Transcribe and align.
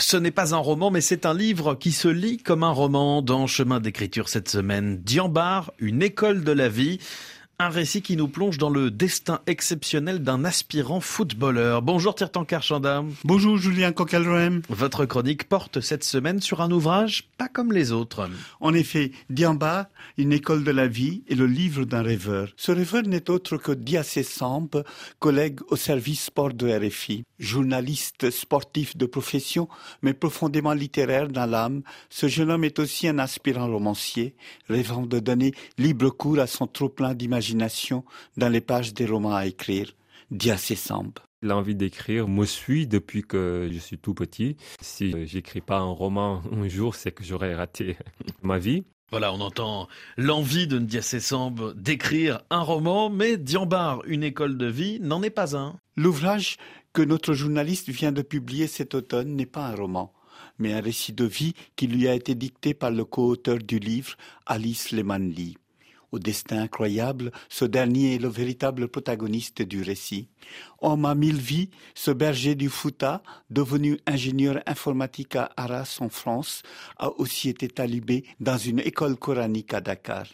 Ce 0.00 0.16
n'est 0.16 0.30
pas 0.30 0.54
un 0.54 0.58
roman, 0.58 0.90
mais 0.90 1.02
c'est 1.02 1.26
un 1.26 1.34
livre 1.34 1.74
qui 1.74 1.92
se 1.92 2.08
lit 2.08 2.38
comme 2.38 2.62
un 2.62 2.70
roman 2.70 3.20
dans 3.20 3.46
Chemin 3.46 3.80
d'écriture 3.80 4.30
cette 4.30 4.48
semaine. 4.48 4.96
Diambar, 5.02 5.72
une 5.78 6.02
école 6.02 6.42
de 6.42 6.52
la 6.52 6.70
vie. 6.70 6.98
Un 7.62 7.68
récit 7.68 8.00
qui 8.00 8.16
nous 8.16 8.26
plonge 8.26 8.56
dans 8.56 8.70
le 8.70 8.90
destin 8.90 9.40
exceptionnel 9.46 10.20
d'un 10.20 10.46
aspirant 10.46 11.00
footballeur. 11.00 11.82
Bonjour 11.82 12.14
Tirtan 12.14 12.46
Karchandam. 12.46 13.12
Bonjour 13.22 13.58
Julien 13.58 13.92
Coquelroem. 13.92 14.62
Votre 14.70 15.04
chronique 15.04 15.44
porte 15.44 15.82
cette 15.82 16.02
semaine 16.02 16.40
sur 16.40 16.62
un 16.62 16.70
ouvrage 16.70 17.28
pas 17.36 17.48
comme 17.48 17.70
les 17.70 17.92
autres. 17.92 18.30
En 18.60 18.72
effet, 18.72 19.12
Diamba, 19.28 19.90
une 20.16 20.32
école 20.32 20.64
de 20.64 20.70
la 20.70 20.86
vie, 20.86 21.22
est 21.28 21.34
le 21.34 21.46
livre 21.46 21.84
d'un 21.84 22.00
rêveur. 22.00 22.48
Ce 22.56 22.72
rêveur 22.72 23.02
n'est 23.02 23.28
autre 23.28 23.58
que 23.58 23.72
Diacé 23.72 24.22
Samb, 24.22 24.82
collègue 25.18 25.60
au 25.68 25.76
service 25.76 26.24
sport 26.24 26.54
de 26.54 26.66
RFI. 26.66 27.24
Journaliste 27.38 28.30
sportif 28.30 28.96
de 28.96 29.04
profession, 29.04 29.68
mais 30.00 30.14
profondément 30.14 30.72
littéraire 30.72 31.28
dans 31.28 31.44
l'âme, 31.44 31.82
ce 32.08 32.26
jeune 32.26 32.50
homme 32.50 32.64
est 32.64 32.78
aussi 32.78 33.06
un 33.06 33.18
aspirant 33.18 33.66
romancier, 33.66 34.34
rêvant 34.70 35.04
de 35.04 35.18
donner 35.18 35.52
libre 35.76 36.08
cours 36.08 36.38
à 36.38 36.46
son 36.46 36.66
trop-plein 36.66 37.12
d'imagination 37.12 37.49
dans 38.36 38.48
les 38.48 38.60
pages 38.60 38.94
des 38.94 39.06
romans 39.06 39.34
à 39.34 39.46
écrire, 39.46 39.92
Diacé 40.30 40.76
Samb. 40.76 41.12
L'envie 41.42 41.74
d'écrire 41.74 42.28
me 42.28 42.44
suit 42.44 42.86
depuis 42.86 43.22
que 43.22 43.68
je 43.72 43.78
suis 43.78 43.98
tout 43.98 44.14
petit. 44.14 44.56
Si 44.80 45.26
j'écris 45.26 45.62
pas 45.62 45.78
un 45.78 45.90
roman 45.90 46.42
un 46.52 46.68
jour, 46.68 46.94
c'est 46.94 47.12
que 47.12 47.24
j'aurais 47.24 47.54
raté 47.54 47.96
ma 48.42 48.58
vie. 48.58 48.84
Voilà, 49.10 49.32
on 49.32 49.40
entend 49.40 49.88
l'envie 50.16 50.68
de 50.68 50.78
Ndiassé 50.78 51.18
Samb 51.18 51.74
d'écrire 51.74 52.42
un 52.50 52.60
roman, 52.60 53.10
mais 53.10 53.38
Diambar, 53.38 54.02
une 54.06 54.22
école 54.22 54.56
de 54.56 54.66
vie, 54.66 55.00
n'en 55.00 55.22
est 55.22 55.30
pas 55.30 55.56
un. 55.56 55.74
L'ouvrage 55.96 56.58
que 56.92 57.02
notre 57.02 57.32
journaliste 57.32 57.88
vient 57.88 58.12
de 58.12 58.22
publier 58.22 58.68
cet 58.68 58.94
automne 58.94 59.34
n'est 59.34 59.46
pas 59.46 59.66
un 59.66 59.74
roman, 59.74 60.12
mais 60.58 60.74
un 60.74 60.80
récit 60.80 61.12
de 61.12 61.24
vie 61.24 61.54
qui 61.74 61.88
lui 61.88 62.06
a 62.06 62.14
été 62.14 62.36
dicté 62.36 62.72
par 62.74 62.92
le 62.92 63.04
co-auteur 63.04 63.58
du 63.58 63.78
livre, 63.80 64.14
Alice 64.46 64.92
Lemanli 64.92 65.56
au 66.12 66.18
destin 66.18 66.62
incroyable, 66.62 67.30
ce 67.48 67.64
dernier 67.64 68.14
est 68.14 68.18
le 68.18 68.28
véritable 68.28 68.88
protagoniste 68.88 69.62
du 69.62 69.82
récit. 69.82 70.28
Homme 70.80 71.04
à 71.04 71.14
mille 71.14 71.38
vies, 71.38 71.70
ce 71.94 72.10
berger 72.10 72.54
du 72.54 72.68
Fouta, 72.68 73.22
devenu 73.50 73.98
ingénieur 74.06 74.60
informatique 74.66 75.36
à 75.36 75.50
Arras 75.56 75.98
en 76.00 76.08
France, 76.08 76.62
a 76.98 77.10
aussi 77.18 77.48
été 77.48 77.68
talibé 77.68 78.24
dans 78.40 78.58
une 78.58 78.80
école 78.80 79.16
coranique 79.16 79.74
à 79.74 79.80
Dakar 79.80 80.26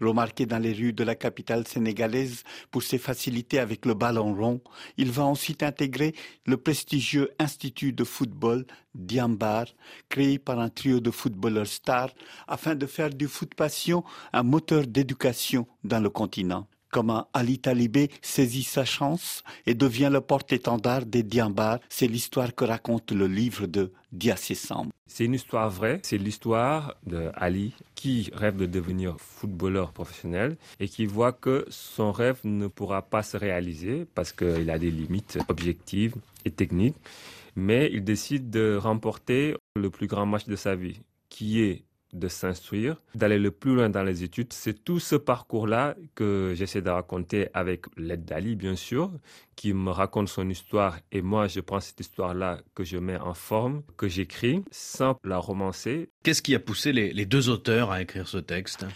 remarqué 0.00 0.46
dans 0.46 0.58
les 0.58 0.72
rues 0.72 0.92
de 0.92 1.04
la 1.04 1.14
capitale 1.14 1.66
sénégalaise 1.66 2.42
pour 2.70 2.82
ses 2.82 2.98
facilités 2.98 3.58
avec 3.58 3.86
le 3.86 3.94
ballon 3.94 4.34
rond. 4.34 4.60
Il 4.96 5.10
va 5.10 5.24
ensuite 5.24 5.62
intégrer 5.62 6.14
le 6.46 6.56
prestigieux 6.56 7.30
Institut 7.38 7.92
de 7.92 8.04
football 8.04 8.66
Diambar, 8.94 9.66
créé 10.08 10.38
par 10.38 10.60
un 10.60 10.68
trio 10.68 11.00
de 11.00 11.10
footballeurs 11.10 11.66
stars 11.66 12.14
afin 12.46 12.74
de 12.74 12.86
faire 12.86 13.10
du 13.10 13.28
foot 13.28 13.54
passion 13.54 14.04
un 14.32 14.42
moteur 14.42 14.86
d'éducation 14.86 15.66
dans 15.84 16.00
le 16.00 16.10
continent 16.10 16.66
comment 16.96 17.28
Ali 17.34 17.58
Talibé 17.58 18.08
saisit 18.22 18.62
sa 18.62 18.86
chance 18.86 19.44
et 19.66 19.74
devient 19.74 20.08
le 20.10 20.22
porte-étendard 20.22 21.04
des 21.04 21.22
Diambar. 21.22 21.78
C'est 21.90 22.06
l'histoire 22.06 22.54
que 22.54 22.64
raconte 22.64 23.12
le 23.12 23.26
livre 23.26 23.66
de 23.66 23.92
Diassé. 24.12 24.56
C'est 25.06 25.26
une 25.26 25.34
histoire 25.34 25.68
vraie. 25.68 26.00
C'est 26.04 26.16
l'histoire 26.16 26.94
de 27.04 27.30
Ali 27.34 27.74
qui 27.94 28.30
rêve 28.32 28.56
de 28.56 28.64
devenir 28.64 29.16
footballeur 29.18 29.92
professionnel 29.92 30.56
et 30.80 30.88
qui 30.88 31.04
voit 31.04 31.32
que 31.32 31.66
son 31.68 32.12
rêve 32.12 32.40
ne 32.44 32.66
pourra 32.66 33.02
pas 33.02 33.22
se 33.22 33.36
réaliser 33.36 34.06
parce 34.14 34.32
qu'il 34.32 34.70
a 34.70 34.78
des 34.78 34.90
limites 34.90 35.38
objectives 35.48 36.14
et 36.46 36.50
techniques. 36.50 36.96
Mais 37.56 37.90
il 37.92 38.04
décide 38.04 38.48
de 38.48 38.78
remporter 38.80 39.54
le 39.74 39.90
plus 39.90 40.06
grand 40.06 40.24
match 40.24 40.46
de 40.46 40.56
sa 40.56 40.74
vie, 40.74 41.00
qui 41.28 41.60
est 41.60 41.85
de 42.12 42.28
s'instruire, 42.28 42.96
d'aller 43.14 43.38
le 43.38 43.50
plus 43.50 43.74
loin 43.74 43.90
dans 43.90 44.02
les 44.02 44.22
études. 44.22 44.52
C'est 44.52 44.84
tout 44.84 44.98
ce 44.98 45.16
parcours-là 45.16 45.96
que 46.14 46.52
j'essaie 46.54 46.82
de 46.82 46.90
raconter 46.90 47.48
avec 47.54 47.86
l'aide 47.96 48.24
d'Ali, 48.24 48.56
bien 48.56 48.76
sûr, 48.76 49.10
qui 49.56 49.72
me 49.72 49.90
raconte 49.90 50.28
son 50.28 50.48
histoire. 50.48 50.98
Et 51.12 51.22
moi, 51.22 51.48
je 51.48 51.60
prends 51.60 51.80
cette 51.80 52.00
histoire-là 52.00 52.60
que 52.74 52.84
je 52.84 52.98
mets 52.98 53.18
en 53.18 53.34
forme, 53.34 53.82
que 53.96 54.08
j'écris, 54.08 54.62
sans 54.70 55.18
la 55.24 55.38
romancer. 55.38 56.10
Qu'est-ce 56.22 56.42
qui 56.42 56.54
a 56.54 56.60
poussé 56.60 56.92
les, 56.92 57.12
les 57.12 57.26
deux 57.26 57.48
auteurs 57.48 57.90
à 57.90 58.02
écrire 58.02 58.28
ce 58.28 58.38
texte? 58.38 58.86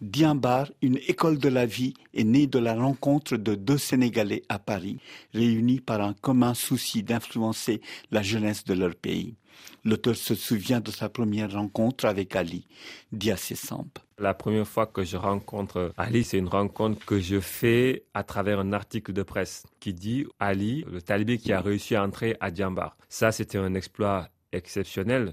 Diambar, 0.00 0.70
une 0.80 0.98
école 1.08 1.38
de 1.38 1.48
la 1.48 1.66
vie, 1.66 1.94
est 2.14 2.22
née 2.22 2.46
de 2.46 2.60
la 2.60 2.74
rencontre 2.74 3.36
de 3.36 3.56
deux 3.56 3.78
Sénégalais 3.78 4.42
à 4.48 4.60
Paris, 4.60 4.98
réunis 5.34 5.80
par 5.80 6.00
un 6.00 6.12
commun 6.12 6.54
souci 6.54 7.02
d'influencer 7.02 7.80
la 8.12 8.22
jeunesse 8.22 8.62
de 8.64 8.74
leur 8.74 8.94
pays. 8.94 9.34
L'auteur 9.84 10.14
se 10.14 10.36
souvient 10.36 10.80
de 10.80 10.92
sa 10.92 11.08
première 11.08 11.52
rencontre 11.52 12.04
avec 12.04 12.36
Ali, 12.36 12.66
Diassé 13.10 13.56
Samp. 13.56 13.88
La 14.18 14.34
première 14.34 14.68
fois 14.68 14.86
que 14.86 15.02
je 15.04 15.16
rencontre 15.16 15.92
Ali, 15.96 16.22
c'est 16.22 16.38
une 16.38 16.48
rencontre 16.48 17.04
que 17.04 17.18
je 17.18 17.40
fais 17.40 18.04
à 18.14 18.22
travers 18.22 18.60
un 18.60 18.72
article 18.72 19.12
de 19.12 19.22
presse 19.22 19.64
qui 19.80 19.94
dit 19.94 20.26
Ali, 20.38 20.84
le 20.90 21.02
talibé 21.02 21.38
qui 21.38 21.52
a 21.52 21.60
réussi 21.60 21.96
à 21.96 22.04
entrer 22.04 22.36
à 22.40 22.50
Diambar. 22.50 22.96
Ça, 23.08 23.32
c'était 23.32 23.58
un 23.58 23.74
exploit 23.74 24.28
exceptionnel. 24.52 25.32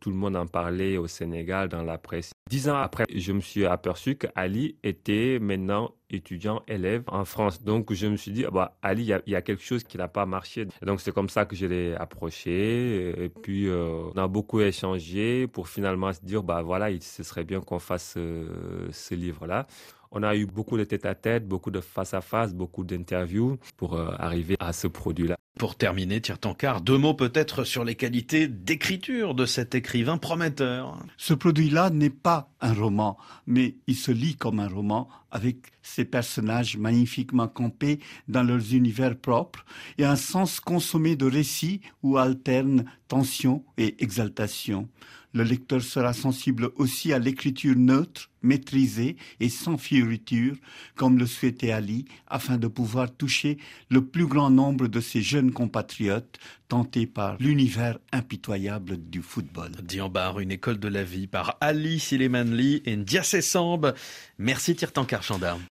Tout 0.00 0.10
le 0.10 0.16
monde 0.16 0.36
en 0.36 0.46
parlait 0.46 0.96
au 0.96 1.06
Sénégal, 1.06 1.68
dans 1.68 1.82
la 1.82 1.98
presse. 1.98 2.32
Dix 2.50 2.68
ans 2.68 2.76
après, 2.76 3.04
je 3.14 3.32
me 3.32 3.40
suis 3.40 3.66
aperçu 3.66 4.16
qu'Ali 4.16 4.76
était 4.82 5.38
maintenant 5.40 5.94
étudiant, 6.10 6.62
élève 6.68 7.02
en 7.06 7.24
France. 7.24 7.62
Donc, 7.62 7.92
je 7.92 8.06
me 8.06 8.16
suis 8.16 8.32
dit, 8.32 8.44
ah 8.46 8.50
bah, 8.50 8.78
Ali, 8.82 9.04
il 9.26 9.32
y, 9.32 9.34
a 9.34 9.42
quelque 9.42 9.62
chose 9.62 9.82
qui 9.84 9.96
n'a 9.96 10.08
pas 10.08 10.26
marché. 10.26 10.66
donc, 10.82 11.00
c'est 11.00 11.12
comme 11.12 11.28
ça 11.28 11.46
que 11.46 11.56
je 11.56 11.66
l'ai 11.66 11.94
approché. 11.94 13.24
Et 13.24 13.28
puis, 13.28 13.68
euh, 13.68 14.10
on 14.14 14.18
a 14.18 14.28
beaucoup 14.28 14.60
échangé 14.60 15.46
pour 15.46 15.68
finalement 15.68 16.12
se 16.12 16.20
dire, 16.20 16.42
bah 16.42 16.62
voilà, 16.62 16.90
il, 16.90 17.02
ce 17.02 17.22
serait 17.22 17.44
bien 17.44 17.60
qu'on 17.60 17.78
fasse 17.78 18.14
euh, 18.16 18.88
ce 18.92 19.14
livre-là. 19.14 19.66
On 20.14 20.22
a 20.22 20.36
eu 20.36 20.44
beaucoup 20.44 20.76
de 20.76 20.84
tête-à-tête, 20.84 21.48
beaucoup 21.48 21.70
de 21.70 21.80
face-à-face, 21.80 22.54
beaucoup 22.54 22.84
d'interviews 22.84 23.56
pour 23.78 23.94
euh, 23.94 24.14
arriver 24.18 24.56
à 24.60 24.74
ce 24.74 24.86
produit-là. 24.86 25.36
Pour 25.58 25.74
terminer, 25.74 26.20
Tirtankar, 26.20 26.82
deux 26.82 26.98
mots 26.98 27.14
peut-être 27.14 27.64
sur 27.64 27.82
les 27.82 27.94
qualités 27.94 28.46
d'écriture 28.46 29.34
de 29.34 29.46
cet 29.46 29.74
écrivain 29.74 30.18
prometteur. 30.18 30.98
Ce 31.16 31.32
produit-là 31.32 31.88
n'est 31.90 32.10
pas 32.10 32.50
un 32.60 32.74
roman, 32.74 33.16
mais 33.46 33.76
il 33.86 33.96
se 33.96 34.10
lit 34.12 34.36
comme 34.36 34.60
un 34.60 34.68
roman 34.68 35.08
avec 35.30 35.56
ses 35.82 36.04
personnages 36.04 36.76
magnifiquement 36.76 37.48
campés 37.48 37.98
dans 38.28 38.42
leurs 38.42 38.74
univers 38.74 39.16
propres 39.16 39.64
et 39.96 40.04
un 40.04 40.16
sens 40.16 40.60
consommé 40.60 41.16
de 41.16 41.26
récits 41.26 41.80
où 42.02 42.18
alternent 42.18 42.84
tension 43.08 43.64
et 43.78 44.02
exaltation. 44.02 44.88
Le 45.32 45.44
lecteur 45.44 45.80
sera 45.80 46.12
sensible 46.12 46.70
aussi 46.76 47.12
à 47.14 47.18
l'écriture 47.18 47.76
neutre, 47.76 48.28
maîtrisée 48.42 49.16
et 49.40 49.48
sans 49.48 49.78
fioriture, 49.78 50.56
comme 50.94 51.18
le 51.18 51.26
souhaitait 51.26 51.72
Ali, 51.72 52.04
afin 52.26 52.56
de 52.56 52.66
pouvoir 52.66 53.14
toucher 53.14 53.58
le 53.90 54.04
plus 54.04 54.26
grand 54.26 54.50
nombre 54.50 54.88
de 54.88 55.00
ses 55.00 55.22
jeunes 55.22 55.52
compatriotes 55.52 56.38
tentés 56.68 57.06
par 57.06 57.36
l'univers 57.38 57.98
impitoyable 58.12 58.96
du 58.96 59.20
football. 59.20 59.72